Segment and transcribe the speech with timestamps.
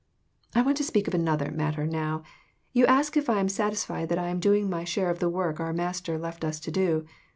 [0.55, 2.23] I want to speak of another matter now.
[2.73, 5.59] You ask if I am satisfied that I am doing my share of the work
[5.59, 7.05] our Master left us to do.